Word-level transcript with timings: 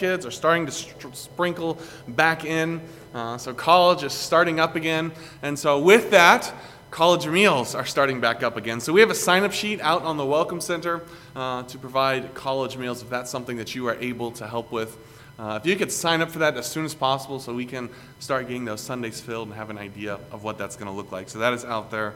kids 0.00 0.24
are 0.24 0.30
starting 0.30 0.64
to 0.64 0.72
sprinkle 1.12 1.78
back 2.08 2.46
in. 2.46 2.80
Uh, 3.12 3.36
so 3.36 3.52
college 3.52 4.02
is 4.02 4.14
starting 4.14 4.58
up 4.58 4.74
again. 4.74 5.12
And 5.42 5.58
so 5.58 5.78
with 5.78 6.10
that, 6.12 6.54
college 6.90 7.26
meals 7.26 7.74
are 7.74 7.84
starting 7.84 8.18
back 8.18 8.42
up 8.42 8.56
again. 8.56 8.80
So 8.80 8.94
we 8.94 9.00
have 9.00 9.10
a 9.10 9.14
sign 9.14 9.44
up 9.44 9.52
sheet 9.52 9.78
out 9.82 10.02
on 10.02 10.16
the 10.16 10.24
Welcome 10.24 10.62
Center 10.62 11.02
uh, 11.36 11.64
to 11.64 11.76
provide 11.76 12.34
college 12.34 12.78
meals 12.78 13.02
if 13.02 13.10
that's 13.10 13.30
something 13.30 13.58
that 13.58 13.74
you 13.74 13.86
are 13.88 13.96
able 13.96 14.30
to 14.32 14.46
help 14.46 14.72
with. 14.72 14.96
Uh, 15.38 15.58
if 15.60 15.66
you 15.66 15.76
could 15.76 15.92
sign 15.92 16.22
up 16.22 16.30
for 16.30 16.38
that 16.38 16.56
as 16.56 16.66
soon 16.66 16.86
as 16.86 16.94
possible 16.94 17.38
so 17.38 17.54
we 17.54 17.66
can 17.66 17.90
start 18.20 18.48
getting 18.48 18.64
those 18.64 18.80
Sundays 18.80 19.20
filled 19.20 19.48
and 19.48 19.56
have 19.56 19.68
an 19.68 19.78
idea 19.78 20.18
of 20.32 20.42
what 20.44 20.56
that's 20.56 20.76
going 20.76 20.90
to 20.90 20.96
look 20.96 21.12
like. 21.12 21.28
So 21.28 21.40
that 21.40 21.52
is 21.52 21.62
out 21.66 21.90
there 21.90 22.14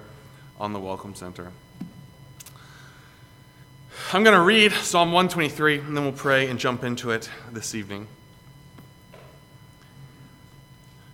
on 0.59 0.73
the 0.73 0.81
Welcome 0.81 1.15
Center. 1.15 1.53
I'm 4.13 4.25
going 4.25 4.37
to 4.37 4.43
read 4.43 4.73
Psalm 4.73 5.13
123, 5.13 5.79
and 5.79 5.97
then 5.97 6.05
we'll 6.05 6.13
pray 6.13 6.49
and 6.49 6.59
jump 6.59 6.85
into 6.85 7.11
it 7.11 7.31
this 7.53 7.75
evening. 7.75 8.07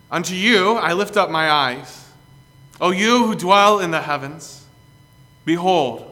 Unto 0.09 0.35
you 0.35 0.73
I 0.73 0.93
lift 0.93 1.15
up 1.15 1.29
my 1.29 1.49
eyes, 1.49 2.09
O 2.79 2.91
you 2.91 3.25
who 3.25 3.35
dwell 3.35 3.79
in 3.79 3.91
the 3.91 4.01
heavens. 4.01 4.65
Behold, 5.45 6.07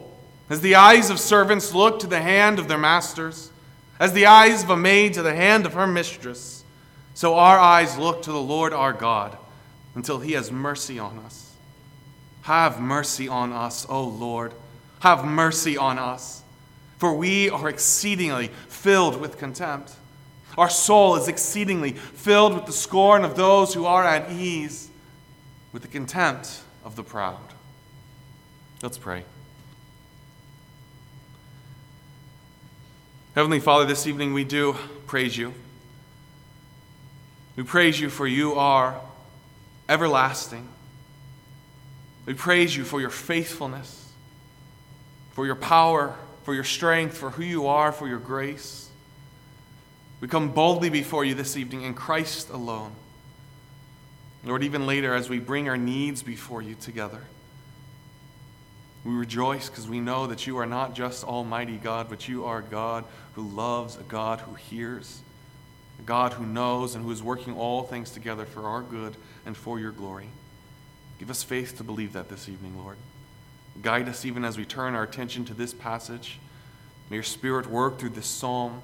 as 0.48 0.60
the 0.60 0.76
eyes 0.76 1.10
of 1.10 1.20
servants 1.20 1.74
look 1.74 2.00
to 2.00 2.06
the 2.06 2.20
hand 2.20 2.58
of 2.58 2.68
their 2.68 2.78
masters, 2.78 3.50
as 3.98 4.12
the 4.12 4.26
eyes 4.26 4.62
of 4.62 4.70
a 4.70 4.76
maid 4.76 5.14
to 5.14 5.22
the 5.22 5.34
hand 5.34 5.66
of 5.66 5.74
her 5.74 5.86
mistress, 5.86 6.64
so 7.14 7.34
our 7.34 7.58
eyes 7.58 7.98
look 7.98 8.22
to 8.22 8.32
the 8.32 8.40
Lord 8.40 8.72
our 8.72 8.92
God 8.92 9.36
until 9.94 10.20
he 10.20 10.32
has 10.32 10.50
mercy 10.50 10.98
on 10.98 11.18
us. 11.18 11.52
Have 12.42 12.80
mercy 12.80 13.28
on 13.28 13.52
us, 13.52 13.86
O 13.88 14.02
Lord. 14.02 14.54
Have 15.00 15.24
mercy 15.24 15.76
on 15.76 15.98
us 15.98 16.40
for 17.00 17.14
we 17.14 17.48
are 17.48 17.70
exceedingly 17.70 18.48
filled 18.68 19.18
with 19.18 19.38
contempt. 19.38 19.94
Our 20.58 20.68
soul 20.68 21.16
is 21.16 21.28
exceedingly 21.28 21.92
filled 21.92 22.54
with 22.54 22.66
the 22.66 22.74
scorn 22.74 23.24
of 23.24 23.36
those 23.36 23.72
who 23.72 23.86
are 23.86 24.04
at 24.04 24.30
ease, 24.30 24.90
with 25.72 25.80
the 25.80 25.88
contempt 25.88 26.60
of 26.84 26.96
the 26.96 27.02
proud. 27.02 27.40
Let's 28.82 28.98
pray. 28.98 29.24
Heavenly 33.34 33.60
Father, 33.60 33.86
this 33.86 34.06
evening 34.06 34.34
we 34.34 34.44
do 34.44 34.76
praise 35.06 35.38
you. 35.38 35.54
We 37.56 37.62
praise 37.62 37.98
you 37.98 38.10
for 38.10 38.26
you 38.26 38.56
are 38.56 39.00
everlasting. 39.88 40.68
We 42.26 42.34
praise 42.34 42.76
you 42.76 42.84
for 42.84 43.00
your 43.00 43.08
faithfulness, 43.08 44.12
for 45.30 45.46
your 45.46 45.56
power 45.56 46.14
for 46.50 46.54
your 46.54 46.64
strength, 46.64 47.16
for 47.16 47.30
who 47.30 47.44
you 47.44 47.68
are, 47.68 47.92
for 47.92 48.08
your 48.08 48.18
grace. 48.18 48.90
We 50.20 50.26
come 50.26 50.50
boldly 50.50 50.88
before 50.88 51.24
you 51.24 51.36
this 51.36 51.56
evening 51.56 51.82
in 51.82 51.94
Christ 51.94 52.50
alone. 52.50 52.90
Lord, 54.44 54.64
even 54.64 54.84
later 54.84 55.14
as 55.14 55.28
we 55.28 55.38
bring 55.38 55.68
our 55.68 55.76
needs 55.76 56.24
before 56.24 56.60
you 56.60 56.74
together, 56.74 57.20
we 59.04 59.12
rejoice 59.12 59.70
because 59.70 59.86
we 59.86 60.00
know 60.00 60.26
that 60.26 60.44
you 60.48 60.56
are 60.56 60.66
not 60.66 60.92
just 60.92 61.22
Almighty 61.22 61.76
God, 61.76 62.08
but 62.08 62.26
you 62.26 62.44
are 62.44 62.62
God 62.62 63.04
who 63.34 63.48
loves, 63.48 63.94
a 63.94 64.02
God 64.02 64.40
who 64.40 64.54
hears, 64.54 65.20
a 66.00 66.02
God 66.02 66.32
who 66.32 66.44
knows, 66.44 66.96
and 66.96 67.04
who 67.04 67.12
is 67.12 67.22
working 67.22 67.56
all 67.56 67.84
things 67.84 68.10
together 68.10 68.44
for 68.44 68.64
our 68.64 68.82
good 68.82 69.14
and 69.46 69.56
for 69.56 69.78
your 69.78 69.92
glory. 69.92 70.30
Give 71.20 71.30
us 71.30 71.44
faith 71.44 71.76
to 71.76 71.84
believe 71.84 72.14
that 72.14 72.28
this 72.28 72.48
evening, 72.48 72.76
Lord. 72.76 72.96
Guide 73.82 74.08
us 74.08 74.24
even 74.24 74.44
as 74.44 74.58
we 74.58 74.64
turn 74.64 74.94
our 74.94 75.02
attention 75.02 75.44
to 75.46 75.54
this 75.54 75.72
passage. 75.72 76.38
May 77.08 77.16
your 77.16 77.22
Spirit 77.22 77.66
work 77.66 77.98
through 77.98 78.10
this 78.10 78.26
psalm. 78.26 78.82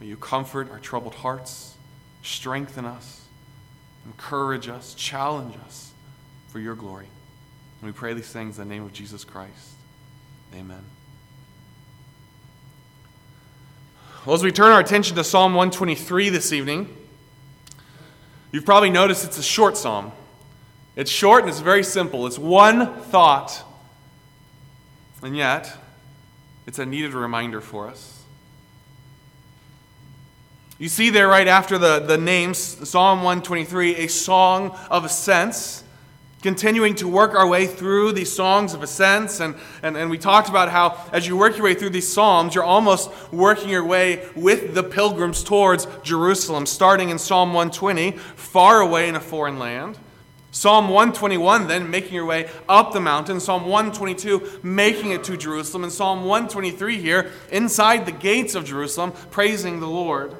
May 0.00 0.06
you 0.06 0.16
comfort 0.16 0.70
our 0.70 0.78
troubled 0.78 1.14
hearts, 1.14 1.74
strengthen 2.22 2.84
us, 2.84 3.22
encourage 4.06 4.68
us, 4.68 4.94
challenge 4.94 5.54
us 5.66 5.92
for 6.48 6.60
your 6.60 6.74
glory. 6.74 7.08
And 7.80 7.90
we 7.90 7.92
pray 7.92 8.14
these 8.14 8.30
things 8.30 8.58
in 8.58 8.68
the 8.68 8.74
name 8.74 8.84
of 8.84 8.92
Jesus 8.92 9.24
Christ. 9.24 9.74
Amen. 10.54 10.82
Well, 14.24 14.34
as 14.34 14.42
we 14.42 14.52
turn 14.52 14.72
our 14.72 14.80
attention 14.80 15.16
to 15.16 15.24
Psalm 15.24 15.54
123 15.54 16.28
this 16.28 16.52
evening, 16.52 16.94
you've 18.52 18.64
probably 18.64 18.90
noticed 18.90 19.24
it's 19.24 19.38
a 19.38 19.42
short 19.42 19.76
psalm. 19.76 20.12
It's 20.96 21.10
short 21.10 21.42
and 21.42 21.50
it's 21.50 21.60
very 21.60 21.84
simple. 21.84 22.26
It's 22.26 22.38
one 22.38 22.94
thought 23.02 23.64
and 25.22 25.36
yet, 25.36 25.76
it's 26.66 26.78
a 26.78 26.86
needed 26.86 27.14
reminder 27.14 27.60
for 27.60 27.88
us. 27.88 28.22
You 30.78 30.88
see 30.88 31.10
there 31.10 31.26
right 31.26 31.48
after 31.48 31.76
the, 31.76 31.98
the 31.98 32.16
names, 32.16 32.58
Psalm 32.58 33.18
123, 33.24 33.96
a 33.96 34.06
song 34.06 34.78
of 34.90 35.04
ascents, 35.04 35.82
continuing 36.40 36.94
to 36.94 37.08
work 37.08 37.34
our 37.34 37.48
way 37.48 37.66
through 37.66 38.12
these 38.12 38.30
songs 38.30 38.74
of 38.74 38.82
ascents. 38.84 39.40
And, 39.40 39.56
and, 39.82 39.96
and 39.96 40.08
we 40.08 40.18
talked 40.18 40.48
about 40.48 40.68
how 40.68 41.04
as 41.12 41.26
you 41.26 41.36
work 41.36 41.56
your 41.56 41.64
way 41.64 41.74
through 41.74 41.90
these 41.90 42.06
psalms, 42.06 42.54
you're 42.54 42.62
almost 42.62 43.10
working 43.32 43.70
your 43.70 43.84
way 43.84 44.24
with 44.36 44.74
the 44.74 44.84
pilgrims 44.84 45.42
towards 45.42 45.88
Jerusalem, 46.04 46.64
starting 46.64 47.08
in 47.08 47.18
Psalm 47.18 47.54
120, 47.54 48.12
far 48.12 48.80
away 48.80 49.08
in 49.08 49.16
a 49.16 49.20
foreign 49.20 49.58
land. 49.58 49.98
Psalm 50.50 50.88
121, 50.88 51.68
then 51.68 51.90
making 51.90 52.14
your 52.14 52.24
way 52.24 52.48
up 52.68 52.92
the 52.92 53.00
mountain. 53.00 53.38
Psalm 53.38 53.66
122, 53.66 54.60
making 54.62 55.12
it 55.12 55.24
to 55.24 55.36
Jerusalem. 55.36 55.84
And 55.84 55.92
Psalm 55.92 56.24
123 56.24 56.98
here, 56.98 57.30
inside 57.52 58.06
the 58.06 58.12
gates 58.12 58.54
of 58.54 58.64
Jerusalem, 58.64 59.12
praising 59.30 59.80
the 59.80 59.86
Lord. 59.86 60.34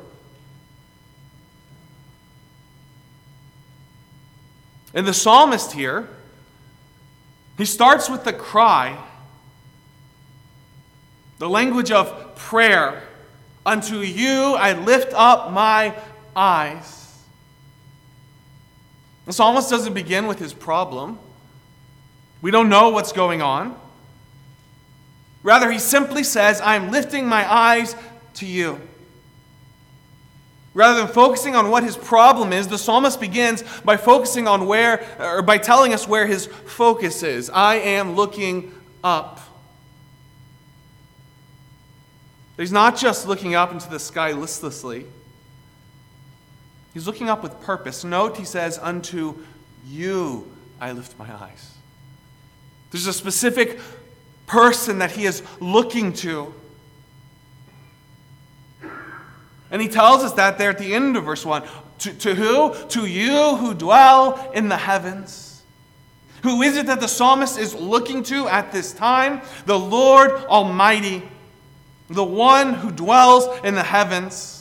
And 4.95 5.07
the 5.07 5.15
psalmist 5.15 5.73
here, 5.73 6.09
he 7.59 7.65
starts 7.65 8.09
with 8.09 8.25
the 8.25 8.33
cry, 8.33 8.99
the 11.39 11.49
language 11.49 11.91
of 11.91 12.35
prayer. 12.37 13.03
Unto 13.67 13.99
you 13.99 14.55
I 14.55 14.73
lift 14.73 15.13
up 15.13 15.53
my 15.53 15.95
eyes. 16.35 17.08
The 19.29 19.35
psalmist 19.35 19.69
doesn't 19.69 19.93
begin 19.93 20.27
with 20.27 20.39
his 20.39 20.55
problem. 20.55 21.19
We 22.41 22.51
don't 22.51 22.71
know 22.71 22.89
what's 22.89 23.13
going 23.13 23.43
on. 23.43 23.79
Rather, 25.43 25.71
he 25.71 25.79
simply 25.79 26.25
says, 26.25 26.63
I'm 26.63 26.91
lifting 26.91 27.27
my 27.27 27.47
eyes 27.47 27.95
to 28.37 28.47
you. 28.47 28.81
Rather 30.73 31.01
than 31.01 31.13
focusing 31.13 31.55
on 31.55 31.71
what 31.71 31.83
his 31.83 31.95
problem 31.95 32.55
is, 32.55 32.69
the 32.69 32.79
psalmist 32.79 33.21
begins 33.21 33.63
by 33.85 33.99
focusing 33.99 34.49
on 34.49 34.67
where, 34.67 35.07
or 35.21 35.43
by 35.43 35.59
telling 35.59 35.93
us 35.93 36.09
where 36.09 36.27
his 36.27 36.47
focus 36.47 37.23
is. 37.23 37.51
I 37.51 37.75
am 37.75 38.17
looking 38.17 38.73
up. 39.05 39.41
He's 42.57 42.73
not 42.73 42.97
just 42.97 43.29
looking 43.29 43.55
up 43.55 43.73
into 43.73 43.91
the 43.91 43.99
sky 43.99 44.33
listlessly. 44.33 45.05
He's 46.99 47.07
looking 47.07 47.31
up 47.31 47.45
with 47.45 47.61
purpose. 47.61 48.03
Note, 48.03 48.37
he 48.37 48.45
says, 48.45 48.77
Unto 48.77 49.37
you 49.87 50.51
I 50.81 50.91
lift 50.91 51.17
my 51.17 51.33
eyes. 51.33 51.77
There's 52.91 53.07
a 53.07 53.13
specific 53.13 53.79
person 54.49 54.99
that 54.99 55.13
he 55.13 55.25
is 55.25 55.45
looking 55.61 56.13
to. 56.15 56.53
And 59.71 59.81
he 59.81 59.87
tells 59.87 60.25
us 60.25 60.33
that 60.33 60.59
there 60.59 60.71
at 60.71 60.79
the 60.79 60.93
end 60.93 61.17
of 61.17 61.23
verse 61.23 61.47
1. 61.47 61.63
To, 62.01 62.15
to 62.15 62.35
who? 62.35 62.75
To 62.89 63.07
you 63.07 63.55
who 63.55 63.75
dwell 63.75 64.51
in 64.53 64.69
the 64.69 64.77
heavens. 64.77 65.63
Who 66.43 66.63
is 66.63 66.77
it 66.77 66.87
that 66.87 66.99
the 66.99 67.07
psalmist 67.07 67.61
is 67.61 67.77
looking 67.77 68.25
to 68.25 68.49
at 68.49 68.73
this 68.73 68.93
time? 68.93 69.43
The 69.67 69.79
Lord 69.79 70.33
Almighty, 70.47 71.23
the 72.11 72.25
one 72.25 72.75
who 72.75 72.91
dwells 72.91 73.47
in 73.63 73.77
the 73.77 73.85
heavens. 73.85 74.58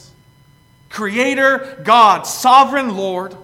Creator, 0.89 1.81
God, 1.83 2.23
sovereign 2.23 2.95
Lord. 2.95 3.35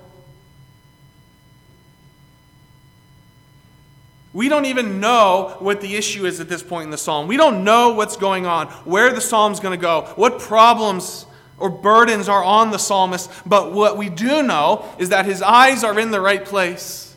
We 4.34 4.50
don't 4.50 4.66
even 4.66 5.00
know 5.00 5.56
what 5.60 5.80
the 5.82 5.96
issue 5.96 6.26
is 6.26 6.40
at 6.40 6.50
this 6.50 6.64
point 6.64 6.86
in 6.86 6.90
the 6.90 6.98
psalm. 6.98 7.28
We 7.28 7.38
don't 7.38 7.64
know 7.64 7.94
what's 7.94 8.18
going 8.18 8.48
on, 8.48 8.68
where 8.86 9.14
the 9.14 9.22
psalm's 9.22 9.60
going 9.60 9.78
to 9.78 9.82
go, 9.82 10.12
what 10.16 10.40
problems 10.40 11.28
or 11.60 11.70
burdens 11.70 12.28
are 12.28 12.44
on 12.44 12.72
the 12.72 12.80
psalmist. 12.80 13.30
But 13.46 13.72
what 13.72 13.96
we 13.96 14.10
do 14.10 14.42
know 14.42 14.86
is 14.98 15.10
that 15.10 15.26
his 15.26 15.42
eyes 15.42 15.84
are 15.84 16.00
in 16.00 16.12
the 16.12 16.20
right 16.20 16.44
place. 16.44 17.16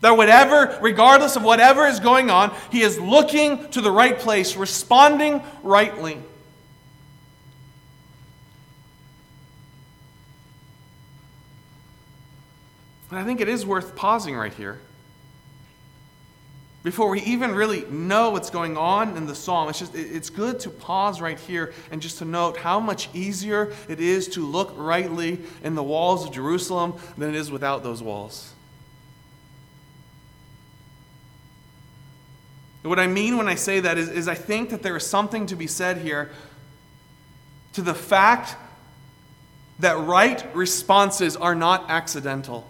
That 0.00 0.16
whatever, 0.16 0.78
regardless 0.80 1.36
of 1.36 1.42
whatever 1.42 1.86
is 1.86 2.00
going 2.00 2.30
on, 2.30 2.54
he 2.70 2.82
is 2.82 2.98
looking 2.98 3.68
to 3.70 3.80
the 3.80 3.90
right 3.90 4.18
place, 4.18 4.56
responding 4.56 5.42
rightly. 5.62 6.18
And 13.10 13.18
I 13.18 13.24
think 13.24 13.40
it 13.40 13.48
is 13.48 13.64
worth 13.64 13.96
pausing 13.96 14.36
right 14.36 14.52
here. 14.52 14.78
before 16.84 17.10
we 17.10 17.20
even 17.22 17.54
really 17.54 17.84
know 17.90 18.30
what's 18.30 18.50
going 18.50 18.76
on 18.76 19.16
in 19.16 19.26
the 19.26 19.34
psalm, 19.34 19.68
it's 19.68 19.78
just 19.78 19.94
it's 19.94 20.30
good 20.30 20.60
to 20.60 20.70
pause 20.70 21.20
right 21.20 21.38
here 21.38 21.74
and 21.90 22.00
just 22.00 22.18
to 22.18 22.24
note 22.24 22.56
how 22.56 22.80
much 22.80 23.08
easier 23.12 23.72
it 23.88 24.00
is 24.00 24.28
to 24.28 24.46
look 24.46 24.72
rightly 24.76 25.40
in 25.62 25.74
the 25.74 25.82
walls 25.82 26.24
of 26.24 26.32
Jerusalem 26.32 26.94
than 27.18 27.30
it 27.30 27.34
is 27.34 27.50
without 27.50 27.82
those 27.82 28.02
walls. 28.02 28.54
What 32.82 32.98
I 32.98 33.06
mean 33.06 33.36
when 33.36 33.48
I 33.48 33.56
say 33.56 33.80
that 33.80 33.98
is, 33.98 34.08
is 34.08 34.28
I 34.28 34.34
think 34.34 34.70
that 34.70 34.82
there 34.82 34.96
is 34.96 35.06
something 35.06 35.46
to 35.46 35.56
be 35.56 35.66
said 35.66 35.98
here 35.98 36.30
to 37.74 37.82
the 37.82 37.92
fact 37.92 38.56
that 39.80 39.98
right 39.98 40.44
responses 40.54 41.36
are 41.36 41.54
not 41.54 41.90
accidental. 41.90 42.66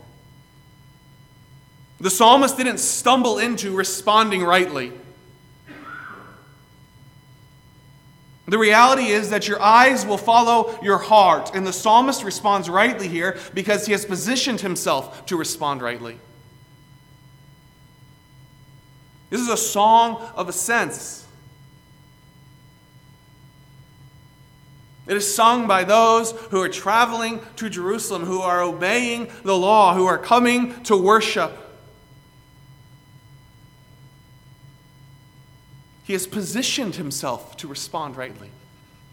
The 2.01 2.11
psalmist 2.11 2.57
didn't 2.57 2.79
stumble 2.79 3.39
into 3.39 3.75
responding 3.75 4.45
rightly. 4.45 4.93
The 8.47 8.57
reality 8.57 9.09
is 9.09 9.29
that 9.31 9.47
your 9.47 9.61
eyes 9.61 10.07
will 10.07 10.17
follow 10.17 10.79
your 10.83 10.97
heart, 10.97 11.51
and 11.55 11.67
the 11.67 11.73
psalmist 11.73 12.25
responds 12.25 12.71
rightly 12.71 13.07
here 13.07 13.37
because 13.53 13.85
he 13.85 13.93
has 13.93 14.07
positioned 14.07 14.63
himself 14.63 15.27
to 15.27 15.37
respond 15.37 15.83
rightly. 15.83 16.19
This 19.29 19.43
is 19.43 19.49
a 19.49 19.57
song 19.57 20.23
of 20.35 20.49
ascents. 20.49 21.27
It 25.07 25.17
is 25.17 25.35
sung 25.35 25.67
by 25.67 25.85
those 25.85 26.33
who 26.51 26.63
are 26.63 26.69
traveling 26.69 27.41
to 27.57 27.69
Jerusalem, 27.69 28.25
who 28.25 28.41
are 28.41 28.63
obeying 28.63 29.31
the 29.43 29.57
law, 29.57 29.95
who 29.95 30.07
are 30.07 30.19
coming 30.19 30.83
to 30.85 30.97
worship. 30.97 31.68
He 36.09 36.15
has 36.15 36.27
positioned 36.27 36.95
himself 36.95 37.55
to 37.59 37.69
respond 37.69 38.17
rightly. 38.17 38.49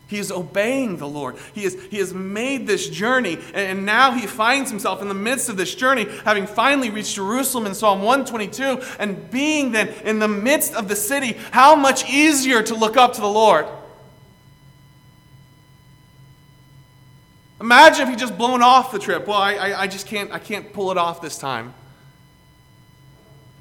He 0.07 0.17
is 0.17 0.31
obeying 0.31 0.95
the 0.95 1.09
Lord. 1.09 1.35
He, 1.53 1.65
is, 1.65 1.77
he 1.91 1.97
has 1.97 2.13
made 2.13 2.67
this 2.67 2.87
journey, 2.87 3.37
and 3.53 3.85
now 3.85 4.13
he 4.13 4.25
finds 4.25 4.71
himself 4.71 5.01
in 5.01 5.09
the 5.09 5.13
midst 5.13 5.49
of 5.49 5.57
this 5.57 5.75
journey, 5.75 6.07
having 6.23 6.47
finally 6.47 6.89
reached 6.89 7.15
Jerusalem 7.15 7.65
in 7.65 7.75
Psalm 7.75 8.01
122, 8.01 8.81
and 8.97 9.29
being 9.29 9.73
then 9.73 9.89
in 10.05 10.19
the 10.19 10.29
midst 10.29 10.73
of 10.73 10.87
the 10.87 10.95
city. 10.95 11.33
How 11.51 11.75
much 11.75 12.09
easier 12.09 12.63
to 12.63 12.73
look 12.73 12.95
up 12.95 13.11
to 13.15 13.19
the 13.19 13.27
Lord! 13.27 13.65
Imagine 17.59 18.03
if 18.03 18.09
he 18.09 18.15
just 18.15 18.37
blown 18.37 18.61
off 18.61 18.93
the 18.93 18.99
trip. 18.99 19.27
Well, 19.27 19.37
I, 19.37 19.55
I, 19.55 19.81
I 19.81 19.87
just 19.87 20.07
can't, 20.07 20.31
I 20.31 20.39
can't 20.39 20.71
pull 20.71 20.91
it 20.91 20.97
off 20.97 21.21
this 21.21 21.37
time 21.37 21.73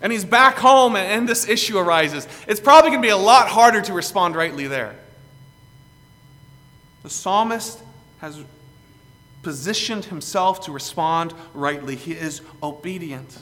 and 0.00 0.12
he's 0.12 0.24
back 0.24 0.56
home 0.56 0.96
and, 0.96 1.28
this 1.28 1.48
issue 1.48 1.78
arises, 1.78 2.28
it's 2.46 2.60
probably 2.60 2.90
going 2.90 3.02
to 3.02 3.06
be 3.06 3.12
a 3.12 3.16
lot 3.16 3.48
harder 3.48 3.80
to 3.82 3.92
respond 3.92 4.36
rightly 4.36 4.66
there. 4.66 4.94
The 7.02 7.10
psalmist 7.10 7.80
has 8.18 8.42
positioned 9.42 10.06
himself 10.06 10.62
to 10.62 10.72
respond 10.72 11.34
rightly. 11.52 11.96
He 11.96 12.12
is 12.12 12.40
obedient. 12.62 13.38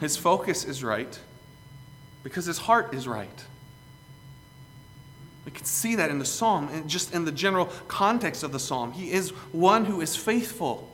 His 0.00 0.16
focus 0.16 0.64
is 0.64 0.84
right 0.84 1.18
because 2.22 2.44
his 2.44 2.58
heart 2.58 2.94
is 2.94 3.08
right. 3.08 3.44
We 5.46 5.52
can 5.52 5.64
see 5.64 5.94
that 5.94 6.10
in 6.10 6.18
the 6.18 6.24
psalm, 6.24 6.68
just 6.86 7.14
in 7.14 7.24
the 7.24 7.32
general 7.32 7.66
context 7.86 8.42
of 8.42 8.52
the 8.52 8.58
psalm. 8.58 8.92
He 8.92 9.12
is 9.12 9.30
one 9.52 9.84
who 9.84 10.00
is 10.00 10.16
faithful. 10.16 10.90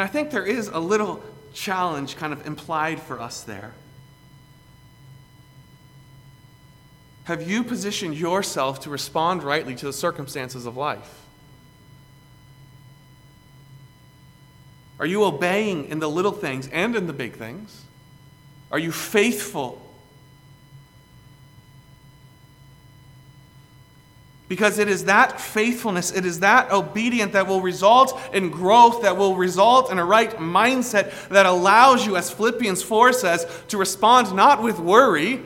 And 0.00 0.08
I 0.08 0.10
think 0.10 0.30
there 0.30 0.46
is 0.46 0.68
a 0.68 0.78
little 0.80 1.22
challenge 1.52 2.16
kind 2.16 2.32
of 2.32 2.46
implied 2.46 3.02
for 3.02 3.20
us 3.20 3.42
there. 3.42 3.74
Have 7.24 7.46
you 7.46 7.62
positioned 7.62 8.16
yourself 8.16 8.80
to 8.80 8.88
respond 8.88 9.42
rightly 9.42 9.74
to 9.74 9.84
the 9.84 9.92
circumstances 9.92 10.64
of 10.64 10.74
life? 10.74 11.20
Are 14.98 15.04
you 15.04 15.22
obeying 15.22 15.84
in 15.88 15.98
the 15.98 16.08
little 16.08 16.32
things 16.32 16.66
and 16.68 16.96
in 16.96 17.06
the 17.06 17.12
big 17.12 17.34
things? 17.34 17.84
Are 18.72 18.78
you 18.78 18.92
faithful 18.92 19.86
Because 24.50 24.80
it 24.80 24.88
is 24.88 25.04
that 25.04 25.40
faithfulness, 25.40 26.10
it 26.10 26.26
is 26.26 26.40
that 26.40 26.72
obedience 26.72 27.34
that 27.34 27.46
will 27.46 27.60
result 27.60 28.20
in 28.32 28.50
growth, 28.50 29.02
that 29.02 29.16
will 29.16 29.36
result 29.36 29.92
in 29.92 29.98
a 30.00 30.04
right 30.04 30.28
mindset 30.38 31.28
that 31.28 31.46
allows 31.46 32.04
you, 32.04 32.16
as 32.16 32.32
Philippians 32.32 32.82
4 32.82 33.12
says, 33.12 33.46
to 33.68 33.78
respond 33.78 34.34
not 34.34 34.60
with 34.60 34.80
worry, 34.80 35.40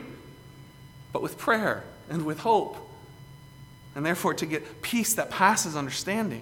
but 1.13 1.21
with 1.21 1.37
prayer 1.37 1.83
and 2.09 2.25
with 2.25 2.39
hope. 2.39 2.77
And 3.93 4.03
therefore 4.03 4.33
to 4.33 4.45
get 4.47 4.81
peace 4.81 5.13
that 5.13 5.29
passes 5.29 5.75
understanding. 5.75 6.41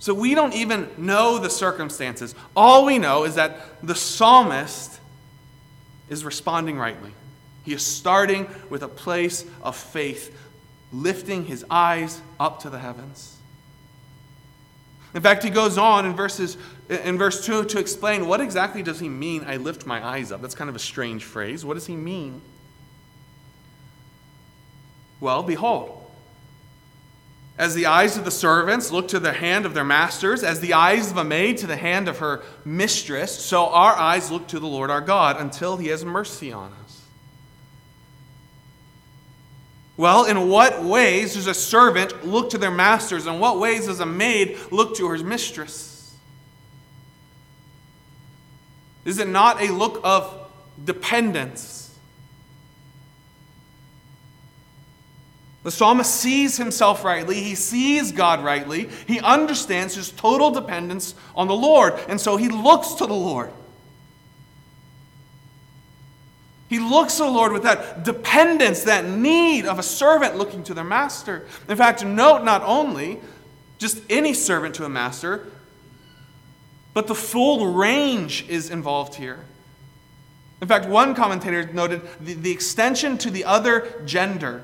So 0.00 0.12
we 0.12 0.34
don't 0.34 0.54
even 0.54 0.90
know 0.98 1.38
the 1.38 1.50
circumstances. 1.50 2.34
All 2.56 2.84
we 2.84 2.98
know 2.98 3.22
is 3.22 3.36
that 3.36 3.60
the 3.80 3.94
psalmist 3.94 4.98
is 6.08 6.24
responding 6.24 6.76
rightly. 6.78 7.12
He 7.64 7.72
is 7.72 7.84
starting 7.84 8.48
with 8.70 8.82
a 8.82 8.88
place 8.88 9.44
of 9.62 9.76
faith, 9.76 10.36
lifting 10.92 11.44
his 11.44 11.64
eyes 11.70 12.20
up 12.40 12.60
to 12.60 12.70
the 12.70 12.78
heavens. 12.78 13.36
In 15.14 15.22
fact, 15.22 15.42
he 15.42 15.50
goes 15.50 15.76
on 15.76 16.06
in 16.06 16.14
verses 16.14 16.56
in 16.88 17.18
verse 17.18 17.44
2 17.44 17.64
to 17.66 17.78
explain 17.78 18.26
what 18.26 18.40
exactly 18.40 18.82
does 18.82 18.98
he 18.98 19.08
mean 19.08 19.44
I 19.46 19.56
lift 19.56 19.86
my 19.86 20.04
eyes 20.04 20.32
up. 20.32 20.40
That's 20.40 20.54
kind 20.54 20.70
of 20.70 20.76
a 20.76 20.80
strange 20.80 21.24
phrase. 21.24 21.64
What 21.64 21.74
does 21.74 21.86
he 21.86 21.96
mean? 21.96 22.40
Well, 25.20 25.42
behold, 25.42 26.02
as 27.58 27.74
the 27.74 27.86
eyes 27.86 28.16
of 28.16 28.24
the 28.24 28.30
servants 28.30 28.90
look 28.90 29.08
to 29.08 29.20
the 29.20 29.32
hand 29.32 29.66
of 29.66 29.74
their 29.74 29.84
masters, 29.84 30.42
as 30.42 30.60
the 30.60 30.72
eyes 30.72 31.10
of 31.10 31.16
a 31.18 31.24
maid 31.24 31.58
to 31.58 31.66
the 31.66 31.76
hand 31.76 32.08
of 32.08 32.18
her 32.18 32.42
mistress, 32.64 33.32
so 33.38 33.66
our 33.66 33.92
eyes 33.92 34.30
look 34.30 34.48
to 34.48 34.58
the 34.58 34.66
Lord 34.66 34.90
our 34.90 35.02
God 35.02 35.38
until 35.38 35.76
he 35.76 35.88
has 35.88 36.04
mercy 36.04 36.50
on 36.52 36.72
us. 36.72 36.81
Well, 40.02 40.24
in 40.24 40.48
what 40.48 40.82
ways 40.82 41.34
does 41.34 41.46
a 41.46 41.54
servant 41.54 42.26
look 42.26 42.50
to 42.50 42.58
their 42.58 42.72
masters? 42.72 43.28
In 43.28 43.38
what 43.38 43.60
ways 43.60 43.86
does 43.86 44.00
a 44.00 44.04
maid 44.04 44.58
look 44.72 44.96
to 44.96 45.06
her 45.06 45.16
mistress? 45.18 46.12
Is 49.04 49.20
it 49.20 49.28
not 49.28 49.62
a 49.62 49.72
look 49.72 50.00
of 50.02 50.50
dependence? 50.84 51.96
The 55.62 55.70
psalmist 55.70 56.12
sees 56.12 56.56
himself 56.56 57.04
rightly. 57.04 57.40
He 57.40 57.54
sees 57.54 58.10
God 58.10 58.42
rightly. 58.42 58.88
He 59.06 59.20
understands 59.20 59.94
his 59.94 60.10
total 60.10 60.50
dependence 60.50 61.14
on 61.36 61.46
the 61.46 61.54
Lord. 61.54 61.94
And 62.08 62.20
so 62.20 62.36
he 62.36 62.48
looks 62.48 62.94
to 62.94 63.06
the 63.06 63.14
Lord. 63.14 63.52
He 66.72 66.78
looks 66.78 67.18
the 67.18 67.28
Lord 67.28 67.52
with 67.52 67.64
that 67.64 68.02
dependence, 68.02 68.84
that 68.84 69.04
need 69.06 69.66
of 69.66 69.78
a 69.78 69.82
servant 69.82 70.38
looking 70.38 70.64
to 70.64 70.72
their 70.72 70.82
master. 70.82 71.46
In 71.68 71.76
fact, 71.76 72.02
note 72.02 72.44
not 72.44 72.62
only 72.62 73.20
just 73.76 74.00
any 74.08 74.32
servant 74.32 74.76
to 74.76 74.86
a 74.86 74.88
master, 74.88 75.48
but 76.94 77.08
the 77.08 77.14
full 77.14 77.74
range 77.74 78.48
is 78.48 78.70
involved 78.70 79.16
here. 79.16 79.40
In 80.62 80.66
fact, 80.66 80.88
one 80.88 81.14
commentator 81.14 81.70
noted 81.74 82.00
the, 82.22 82.32
the 82.32 82.50
extension 82.50 83.18
to 83.18 83.30
the 83.30 83.44
other 83.44 84.02
gender. 84.06 84.62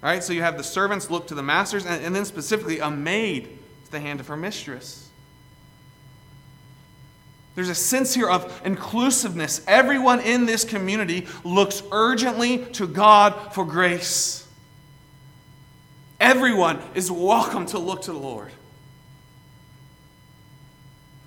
Right? 0.00 0.22
So 0.22 0.32
you 0.32 0.42
have 0.42 0.58
the 0.58 0.62
servants 0.62 1.10
look 1.10 1.26
to 1.26 1.34
the 1.34 1.42
masters, 1.42 1.86
and, 1.86 2.04
and 2.04 2.14
then 2.14 2.24
specifically 2.24 2.78
a 2.78 2.88
maid 2.88 3.58
to 3.86 3.90
the 3.90 3.98
hand 3.98 4.20
of 4.20 4.28
her 4.28 4.36
mistress. 4.36 5.07
There's 7.58 7.70
a 7.70 7.74
sense 7.74 8.14
here 8.14 8.30
of 8.30 8.62
inclusiveness. 8.64 9.62
Everyone 9.66 10.20
in 10.20 10.46
this 10.46 10.62
community 10.62 11.26
looks 11.42 11.82
urgently 11.90 12.58
to 12.74 12.86
God 12.86 13.52
for 13.52 13.64
grace. 13.64 14.46
Everyone 16.20 16.78
is 16.94 17.10
welcome 17.10 17.66
to 17.66 17.80
look 17.80 18.02
to 18.02 18.12
the 18.12 18.18
Lord. 18.18 18.52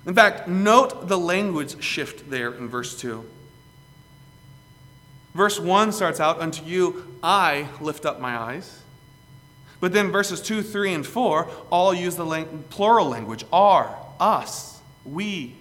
In 0.06 0.16
fact, 0.16 0.48
note 0.48 1.10
the 1.10 1.18
language 1.18 1.84
shift 1.84 2.30
there 2.30 2.54
in 2.54 2.70
verse 2.70 2.98
2. 2.98 3.26
Verse 5.34 5.60
1 5.60 5.92
starts 5.92 6.22
out, 6.22 6.40
Unto 6.40 6.64
you 6.64 7.18
I 7.22 7.68
lift 7.82 8.06
up 8.06 8.22
my 8.22 8.38
eyes. 8.38 8.82
But 9.82 9.92
then 9.92 10.14
verses 10.14 10.42
2, 10.42 10.62
3, 10.62 10.94
and 10.94 11.06
4 11.06 11.50
all 11.70 11.94
use 11.94 12.16
the 12.16 12.26
lang- 12.26 12.64
plural 12.70 13.10
language 13.10 13.44
are, 13.52 13.94
us, 14.18 14.80
we, 15.04 15.58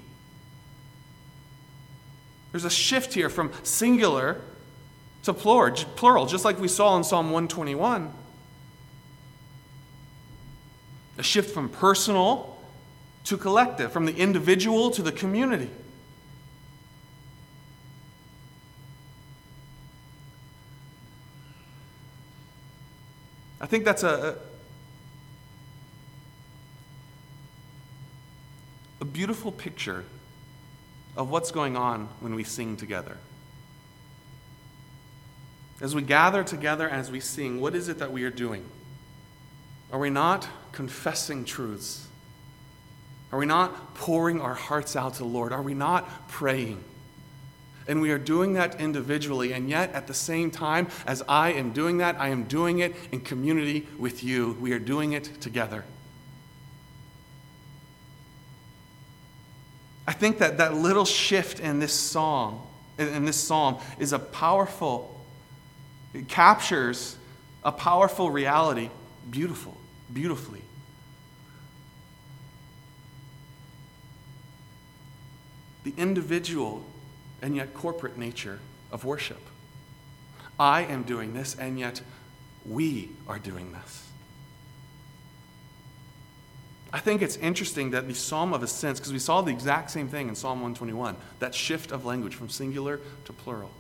there's 2.53 2.65
a 2.65 2.71
shift 2.71 3.15
here 3.15 3.29
from 3.29 3.53
singular 3.63 4.41
to 5.23 5.35
plural, 5.35 6.27
just 6.27 6.45
like 6.45 6.59
we 6.59 6.69
saw 6.69 6.97
in 6.97 7.05
Psalm 7.05 7.27
121. 7.27 8.13
a 11.19 11.23
shift 11.23 11.53
from 11.53 11.69
personal 11.69 12.57
to 13.25 13.37
collective, 13.37 13.93
from 13.93 14.07
the 14.07 14.17
individual 14.17 14.91
to 14.91 15.03
the 15.03 15.13
community. 15.13 15.69
I 23.61 23.67
think 23.67 23.85
that's 23.85 24.03
a, 24.03 24.39
a 29.03 29.05
beautiful 29.05 29.53
picture 29.53 30.07
of 31.17 31.31
what's 31.31 31.51
going 31.51 31.77
on 31.77 32.09
when 32.21 32.35
we 32.35 32.45
sing 32.45 32.77
together. 32.77 33.17
As 35.81 35.95
we 35.95 36.03
gather 36.03 36.45
together, 36.45 36.89
as 36.89 37.11
we 37.11 37.21
sing, 37.21 37.61
what 37.61 37.75
is 37.75 37.89
it 37.89 37.99
that 37.99 38.13
we 38.13 38.25
are 38.25 38.31
doing? 38.31 38.65
Are 39.93 39.99
we 39.99 40.11
not 40.11 40.47
confessing 40.73 41.45
truths? 41.45 42.07
Are 43.33 43.39
we 43.39 43.47
not 43.47 43.95
pouring 43.95 44.41
our 44.41 44.55
hearts 44.55 44.95
out 44.95 45.15
to 45.15 45.21
the 45.21 45.25
Lord? 45.25 45.53
Are 45.53 45.63
we 45.63 45.75
not 45.75 46.29
praying? 46.29 46.85
And 47.89 48.01
we 48.01 48.11
are 48.11 48.19
doing 48.19 48.53
that 48.55 48.81
individually, 48.81 49.53
and 49.53 49.69
yet 49.69 49.93
at 49.93 50.07
the 50.07 50.15
same 50.15 50.51
time, 50.51 50.89
as 51.07 51.23
I 51.29 51.53
am 51.53 51.73
doing 51.73 51.99
that, 51.99 52.21
I 52.21 52.29
am 52.29 52.45
doing 52.45 52.81
it 52.81 52.95
in 53.11 53.21
community 53.21 53.89
with 53.99 54.23
you. 54.23 54.57
We 54.61 54.73
are 54.73 54.79
doing 54.79 55.13
it 55.13 55.41
together. 55.41 55.85
I 60.11 60.13
think 60.13 60.39
that 60.39 60.59
that 60.59 60.75
little 60.75 61.05
shift 61.05 61.61
in 61.61 61.79
this 61.79 61.93
song, 61.93 62.67
in 62.99 63.25
this 63.27 63.37
psalm, 63.37 63.79
is 64.01 64.13
a 64.13 64.19
powerful, 64.19 65.25
it 66.13 66.27
captures 66.27 67.17
a 67.63 67.71
powerful 67.71 68.29
reality 68.29 68.91
beautiful, 69.31 69.77
beautifully. 70.13 70.63
The 75.85 75.95
individual 75.97 76.85
and 77.41 77.55
yet 77.55 77.73
corporate 77.73 78.19
nature 78.19 78.59
of 78.91 79.05
worship. 79.05 79.41
I 80.59 80.83
am 80.83 81.05
doing 81.05 81.35
this, 81.35 81.55
and 81.55 81.79
yet 81.79 82.01
we 82.67 83.11
are 83.29 83.39
doing 83.39 83.71
this. 83.71 84.10
I 86.93 86.99
think 86.99 87.23
it's 87.23 87.37
interesting 87.37 87.91
that 87.93 88.09
the 88.09 88.15
Psalm 88.15 88.53
of 88.53 88.63
Ascents, 88.63 88.99
because 88.99 89.13
we 89.13 89.19
saw 89.19 89.43
the 89.43 89.53
exact 89.53 89.91
same 89.91 90.09
thing 90.09 90.29
in 90.29 90.35
Psalm 90.35 90.61
121, 90.61 91.17
that 91.39 91.55
shift 91.55 91.93
of 91.93 92.05
language 92.05 92.35
from 92.35 92.49
singular 92.49 93.01
to 93.27 93.33
plural. 93.33 93.71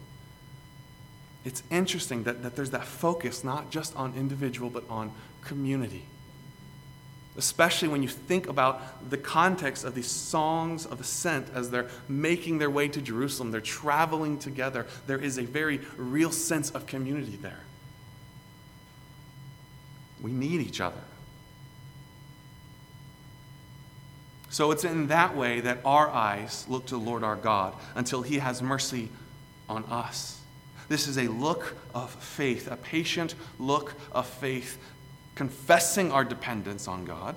It's 1.44 1.62
interesting 1.70 2.22
that, 2.24 2.42
that 2.42 2.54
there's 2.54 2.70
that 2.70 2.84
focus 2.84 3.42
not 3.42 3.70
just 3.70 3.96
on 3.96 4.14
individual, 4.14 4.70
but 4.70 4.84
on 4.88 5.12
community 5.42 6.04
especially 7.36 7.88
when 7.88 8.02
you 8.02 8.08
think 8.08 8.48
about 8.48 9.08
the 9.08 9.16
context 9.16 9.84
of 9.84 9.94
these 9.94 10.10
songs 10.10 10.84
of 10.86 11.00
ascent 11.00 11.46
as 11.54 11.70
they're 11.70 11.88
making 12.08 12.58
their 12.58 12.70
way 12.70 12.88
to 12.88 13.00
Jerusalem. 13.00 13.50
They're 13.50 13.60
traveling 13.60 14.38
together. 14.38 14.86
There 15.06 15.18
is 15.18 15.38
a 15.38 15.42
very 15.42 15.80
real 15.96 16.32
sense 16.32 16.70
of 16.70 16.86
community 16.86 17.36
there. 17.36 17.60
We 20.20 20.32
need 20.32 20.60
each 20.60 20.80
other. 20.80 21.00
So 24.50 24.72
it's 24.72 24.84
in 24.84 25.06
that 25.06 25.36
way 25.36 25.60
that 25.60 25.78
our 25.84 26.10
eyes 26.10 26.66
look 26.68 26.86
to 26.86 26.96
the 26.96 27.00
Lord 27.00 27.22
our 27.22 27.36
God 27.36 27.74
until 27.94 28.22
he 28.22 28.40
has 28.40 28.60
mercy 28.60 29.08
on 29.68 29.84
us. 29.84 30.40
This 30.88 31.06
is 31.06 31.18
a 31.18 31.28
look 31.28 31.76
of 31.94 32.10
faith, 32.10 32.68
a 32.70 32.76
patient 32.76 33.36
look 33.60 33.94
of 34.10 34.26
faith 34.26 34.76
confessing 35.36 36.10
our 36.10 36.24
dependence 36.24 36.88
on 36.88 37.04
God. 37.04 37.36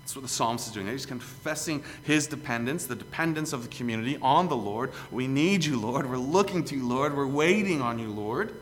That's 0.00 0.16
what 0.16 0.22
the 0.22 0.28
psalmist 0.28 0.68
is 0.68 0.72
doing. 0.72 0.86
He's 0.86 1.04
confessing 1.04 1.84
his 2.04 2.26
dependence, 2.26 2.86
the 2.86 2.96
dependence 2.96 3.52
of 3.52 3.62
the 3.62 3.68
community 3.68 4.16
on 4.22 4.48
the 4.48 4.56
Lord. 4.56 4.92
We 5.10 5.26
need 5.26 5.64
you, 5.64 5.78
Lord. 5.78 6.08
We're 6.08 6.16
looking 6.16 6.64
to 6.64 6.76
you, 6.76 6.88
Lord. 6.88 7.14
We're 7.14 7.26
waiting 7.26 7.82
on 7.82 7.98
you, 7.98 8.10
Lord. 8.10 8.54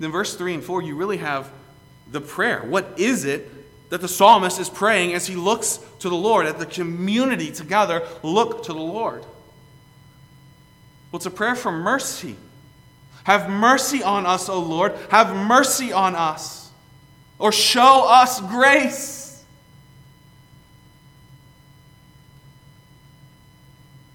Then, 0.00 0.10
verse 0.10 0.34
3 0.34 0.54
and 0.54 0.64
4, 0.64 0.82
you 0.82 0.96
really 0.96 1.18
have 1.18 1.52
the 2.10 2.20
prayer. 2.20 2.62
What 2.64 2.98
is 2.98 3.24
it 3.24 3.48
that 3.92 4.00
the 4.00 4.08
psalmist 4.08 4.58
is 4.58 4.70
praying 4.70 5.12
as 5.12 5.26
he 5.26 5.36
looks 5.36 5.78
to 5.98 6.08
the 6.08 6.16
Lord, 6.16 6.46
at 6.46 6.58
the 6.58 6.64
community 6.64 7.52
together 7.52 8.02
look 8.22 8.62
to 8.62 8.72
the 8.72 8.78
Lord? 8.78 9.20
Well, 11.10 11.18
it's 11.18 11.26
a 11.26 11.30
prayer 11.30 11.54
for 11.54 11.70
mercy. 11.70 12.36
Have 13.24 13.50
mercy 13.50 14.02
on 14.02 14.24
us, 14.24 14.48
O 14.48 14.60
Lord. 14.60 14.94
Have 15.10 15.36
mercy 15.36 15.92
on 15.92 16.14
us 16.14 16.70
or 17.38 17.52
show 17.52 18.06
us 18.08 18.40
grace. 18.40 19.44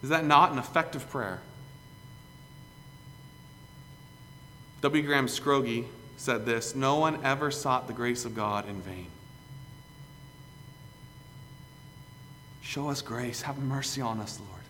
Is 0.02 0.10
that 0.10 0.26
not 0.26 0.54
an 0.54 0.58
effective 0.58 1.08
prayer? 1.08 1.40
W. 4.82 5.04
Graham 5.04 5.28
Scroggie 5.28 5.86
said 6.18 6.48
this 6.48 6.74
No 6.74 6.96
one 6.96 7.24
ever 7.24 7.52
sought 7.52 7.86
the 7.86 7.94
grace 7.94 8.26
of 8.26 8.34
God 8.34 8.68
in 8.68 8.82
vain. 8.82 9.12
Show 12.68 12.90
us 12.90 13.02
grace. 13.02 13.44
Have 13.44 13.58
mercy 13.60 14.02
on 14.02 14.20
us, 14.20 14.42
Lord. 14.42 14.62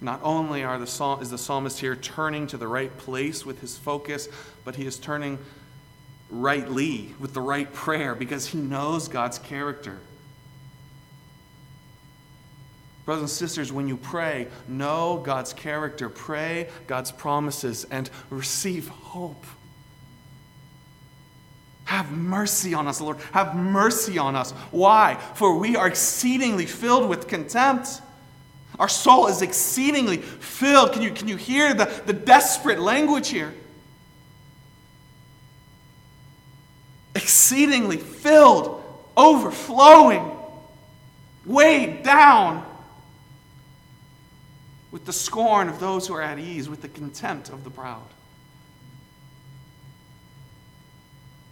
Not 0.00 0.20
only 0.22 0.62
are 0.62 0.78
the 0.78 0.86
psalm, 0.86 1.20
is 1.20 1.30
the 1.30 1.36
psalmist 1.36 1.80
here 1.80 1.96
turning 1.96 2.46
to 2.46 2.56
the 2.56 2.68
right 2.68 2.96
place 2.96 3.44
with 3.44 3.60
his 3.60 3.76
focus, 3.76 4.28
but 4.64 4.76
he 4.76 4.86
is 4.86 5.00
turning 5.00 5.36
rightly 6.30 7.12
with 7.18 7.34
the 7.34 7.40
right 7.40 7.72
prayer 7.72 8.14
because 8.14 8.46
he 8.46 8.58
knows 8.58 9.08
God's 9.08 9.40
character. 9.40 9.98
Brothers 13.04 13.22
and 13.22 13.30
sisters, 13.30 13.72
when 13.72 13.88
you 13.88 13.96
pray, 13.96 14.46
know 14.68 15.20
God's 15.24 15.52
character, 15.52 16.08
pray 16.08 16.68
God's 16.86 17.10
promises, 17.10 17.84
and 17.90 18.08
receive 18.30 18.86
hope. 18.86 19.44
Have 21.88 22.12
mercy 22.12 22.74
on 22.74 22.86
us, 22.86 23.00
Lord. 23.00 23.16
Have 23.32 23.56
mercy 23.56 24.18
on 24.18 24.36
us. 24.36 24.50
Why? 24.72 25.14
For 25.36 25.56
we 25.56 25.74
are 25.74 25.86
exceedingly 25.86 26.66
filled 26.66 27.08
with 27.08 27.28
contempt. 27.28 28.02
Our 28.78 28.90
soul 28.90 29.26
is 29.28 29.40
exceedingly 29.40 30.18
filled. 30.18 30.92
Can 30.92 31.00
you, 31.00 31.10
can 31.10 31.28
you 31.28 31.36
hear 31.36 31.72
the, 31.72 31.86
the 32.04 32.12
desperate 32.12 32.78
language 32.78 33.30
here? 33.30 33.54
Exceedingly 37.14 37.96
filled, 37.96 38.84
overflowing, 39.16 40.30
weighed 41.46 42.02
down 42.02 42.66
with 44.90 45.06
the 45.06 45.12
scorn 45.14 45.70
of 45.70 45.80
those 45.80 46.06
who 46.06 46.12
are 46.12 46.20
at 46.20 46.38
ease, 46.38 46.68
with 46.68 46.82
the 46.82 46.88
contempt 46.88 47.48
of 47.48 47.64
the 47.64 47.70
proud. 47.70 48.04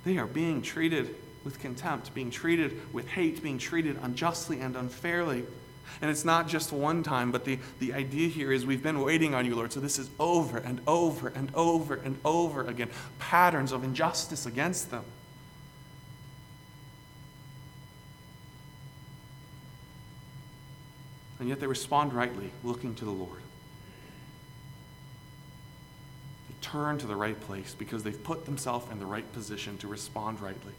They 0.07 0.19
are 0.19 0.27
being 0.27 0.63
treated 0.63 1.17
with 1.43 1.59
contempt, 1.59 2.15
being 2.15 2.31
treated 2.31 2.95
with 2.95 3.09
hate, 3.09 3.43
being 3.43 3.59
treated 3.59 3.99
unjustly 4.01 4.61
and 4.61 4.77
unfairly. 4.77 5.45
And 6.01 6.09
it's 6.09 6.25
not 6.25 6.47
just 6.47 6.71
one 6.71 7.03
time, 7.03 7.33
but 7.33 7.45
the, 7.45 7.59
the 7.81 7.93
idea 7.93 8.29
here 8.29 8.53
is 8.53 8.65
we've 8.65 8.85
been 8.85 9.01
waiting 9.01 9.35
on 9.35 9.45
you, 9.45 9.57
Lord. 9.57 9.73
So 9.73 9.81
this 9.81 9.99
is 9.99 10.09
over 10.21 10.59
and 10.59 10.81
over 10.87 11.27
and 11.27 11.51
over 11.57 11.95
and 11.95 12.21
over 12.25 12.65
again 12.69 12.89
patterns 13.19 13.73
of 13.73 13.83
injustice 13.83 14.47
against 14.47 14.93
them. 14.93 15.03
And 21.41 21.49
yet 21.49 21.59
they 21.59 21.67
respond 21.67 22.13
rightly, 22.13 22.53
looking 22.63 22.95
to 22.95 23.05
the 23.05 23.11
Lord. 23.11 23.43
They 26.49 26.55
turn 26.71 26.99
to 26.99 27.07
the 27.07 27.17
right 27.17 27.39
place 27.41 27.75
because 27.79 28.03
they've 28.03 28.23
put 28.25 28.45
themselves 28.45 28.91
in 28.91 28.99
the 28.99 29.07
right 29.07 29.31
position 29.33 29.79
to 29.79 29.89
respond 29.89 30.41
rightly, 30.41 30.73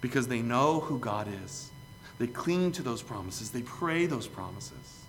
because 0.00 0.28
they 0.28 0.42
know 0.42 0.80
who 0.80 0.98
God 0.98 1.28
is 1.44 1.70
they 2.18 2.26
cling 2.26 2.72
to 2.72 2.82
those 2.82 3.02
promises, 3.02 3.50
they 3.50 3.62
pray 3.62 4.06
those 4.06 4.26
promises. 4.26 5.00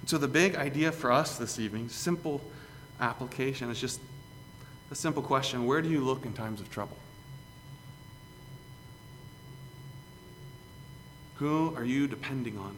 And 0.00 0.08
so, 0.08 0.18
the 0.18 0.28
big 0.28 0.54
idea 0.54 0.92
for 0.92 1.10
us 1.10 1.38
this 1.38 1.58
evening, 1.58 1.88
simple 1.88 2.40
application, 3.00 3.70
is 3.70 3.80
just 3.80 4.00
a 4.90 4.94
simple 4.94 5.22
question 5.22 5.66
Where 5.66 5.82
do 5.82 5.88
you 5.88 6.00
look 6.04 6.24
in 6.24 6.32
times 6.32 6.60
of 6.60 6.70
trouble? 6.70 6.96
Who 11.36 11.74
are 11.76 11.84
you 11.84 12.06
depending 12.06 12.56
on? 12.56 12.76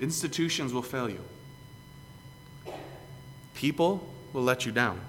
Institutions 0.00 0.72
will 0.72 0.82
fail 0.82 1.08
you. 1.08 1.20
People 3.54 4.08
will 4.32 4.42
let 4.42 4.64
you 4.64 4.72
down. 4.72 5.00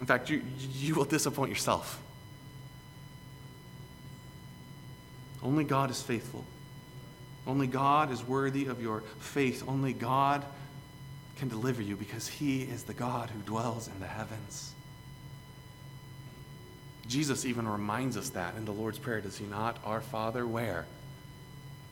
In 0.00 0.06
fact, 0.06 0.30
you, 0.30 0.42
you 0.74 0.94
will 0.94 1.04
disappoint 1.04 1.50
yourself. 1.50 2.00
Only 5.42 5.64
God 5.64 5.90
is 5.90 6.02
faithful. 6.02 6.44
Only 7.46 7.66
God 7.66 8.12
is 8.12 8.22
worthy 8.22 8.66
of 8.66 8.82
your 8.82 9.00
faith. 9.20 9.64
Only 9.66 9.92
God 9.92 10.44
can 11.38 11.48
deliver 11.48 11.80
you 11.80 11.96
because 11.96 12.28
he 12.28 12.62
is 12.62 12.82
the 12.82 12.92
God 12.92 13.30
who 13.30 13.40
dwells 13.40 13.88
in 13.88 13.98
the 14.00 14.06
heavens. 14.06 14.74
Jesus 17.06 17.46
even 17.46 17.66
reminds 17.66 18.18
us 18.18 18.30
that 18.30 18.56
in 18.56 18.66
the 18.66 18.72
Lord's 18.72 18.98
Prayer, 18.98 19.20
does 19.20 19.38
he 19.38 19.46
not? 19.46 19.78
Our 19.84 20.02
Father, 20.02 20.46
where? 20.46 20.84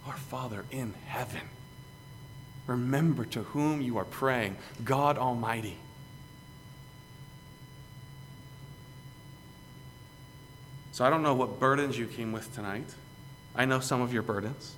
Our 0.06 0.16
Father 0.16 0.64
in 0.70 0.94
heaven. 1.06 1.40
Remember 2.66 3.24
to 3.26 3.42
whom 3.42 3.80
you 3.80 3.98
are 3.98 4.04
praying 4.04 4.56
God 4.84 5.18
Almighty. 5.18 5.76
So 10.92 11.04
I 11.04 11.10
don't 11.10 11.22
know 11.22 11.34
what 11.34 11.60
burdens 11.60 11.98
you 11.98 12.06
came 12.06 12.32
with 12.32 12.54
tonight. 12.54 12.86
I 13.54 13.64
know 13.66 13.80
some 13.80 14.00
of 14.00 14.12
your 14.12 14.22
burdens, 14.22 14.74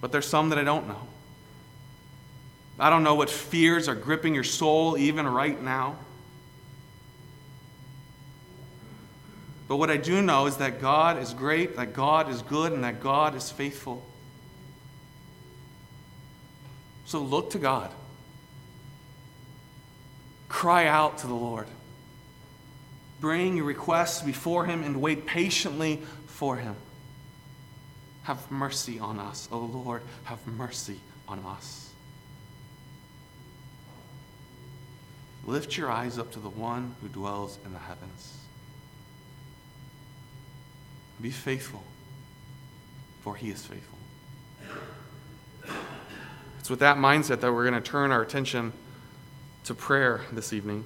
but 0.00 0.10
there's 0.10 0.26
some 0.26 0.48
that 0.48 0.58
I 0.58 0.64
don't 0.64 0.88
know. 0.88 1.06
I 2.78 2.90
don't 2.90 3.02
know 3.02 3.14
what 3.14 3.30
fears 3.30 3.88
are 3.88 3.94
gripping 3.94 4.34
your 4.34 4.44
soul 4.44 4.98
even 4.98 5.26
right 5.26 5.60
now. 5.62 5.96
But 9.68 9.76
what 9.76 9.90
I 9.90 9.96
do 9.96 10.22
know 10.22 10.46
is 10.46 10.58
that 10.58 10.80
God 10.80 11.18
is 11.18 11.34
great, 11.34 11.76
that 11.76 11.92
God 11.92 12.30
is 12.30 12.42
good, 12.42 12.72
and 12.72 12.84
that 12.84 13.00
God 13.00 13.34
is 13.34 13.50
faithful. 13.50 14.04
So 17.04 17.20
look 17.20 17.50
to 17.50 17.58
God. 17.58 17.90
Cry 20.48 20.86
out 20.86 21.18
to 21.18 21.26
the 21.26 21.34
Lord. 21.34 21.66
Bring 23.20 23.56
your 23.56 23.66
requests 23.66 24.22
before 24.22 24.66
Him 24.66 24.82
and 24.82 25.00
wait 25.00 25.26
patiently 25.26 26.02
for 26.26 26.56
Him. 26.56 26.76
Have 28.24 28.50
mercy 28.50 28.98
on 28.98 29.18
us, 29.18 29.48
O 29.50 29.58
Lord. 29.58 30.02
Have 30.24 30.44
mercy 30.46 31.00
on 31.28 31.40
us. 31.44 31.90
Lift 35.44 35.76
your 35.76 35.90
eyes 35.90 36.18
up 36.18 36.32
to 36.32 36.40
the 36.40 36.50
one 36.50 36.94
who 37.00 37.08
dwells 37.08 37.58
in 37.64 37.72
the 37.72 37.78
heavens. 37.78 38.45
Be 41.20 41.30
faithful, 41.30 41.82
for 43.22 43.36
he 43.36 43.50
is 43.50 43.64
faithful. 43.64 43.98
It's 46.58 46.68
with 46.68 46.80
that 46.80 46.96
mindset 46.96 47.40
that 47.40 47.52
we're 47.52 47.68
going 47.68 47.80
to 47.80 47.90
turn 47.90 48.10
our 48.10 48.22
attention 48.22 48.72
to 49.64 49.74
prayer 49.74 50.22
this 50.32 50.52
evening. 50.52 50.84